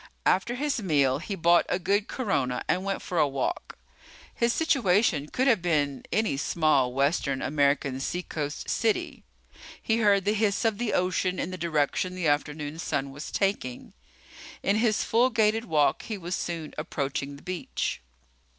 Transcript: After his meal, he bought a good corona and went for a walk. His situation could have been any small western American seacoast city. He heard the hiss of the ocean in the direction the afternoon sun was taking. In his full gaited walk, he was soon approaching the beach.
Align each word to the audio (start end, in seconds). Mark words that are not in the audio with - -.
After 0.25 0.55
his 0.55 0.81
meal, 0.81 1.19
he 1.19 1.35
bought 1.35 1.67
a 1.69 1.77
good 1.77 2.07
corona 2.07 2.63
and 2.67 2.83
went 2.83 3.03
for 3.03 3.19
a 3.19 3.27
walk. 3.27 3.77
His 4.33 4.51
situation 4.51 5.27
could 5.27 5.45
have 5.45 5.61
been 5.61 6.05
any 6.11 6.37
small 6.37 6.91
western 6.91 7.39
American 7.39 7.99
seacoast 7.99 8.67
city. 8.67 9.21
He 9.79 9.97
heard 9.99 10.25
the 10.25 10.33
hiss 10.33 10.65
of 10.65 10.79
the 10.79 10.93
ocean 10.93 11.37
in 11.37 11.51
the 11.51 11.55
direction 11.55 12.15
the 12.15 12.27
afternoon 12.27 12.79
sun 12.79 13.11
was 13.11 13.29
taking. 13.29 13.93
In 14.63 14.77
his 14.77 15.03
full 15.03 15.29
gaited 15.29 15.65
walk, 15.65 16.01
he 16.01 16.17
was 16.17 16.33
soon 16.33 16.73
approaching 16.79 17.35
the 17.35 17.43
beach. 17.43 18.01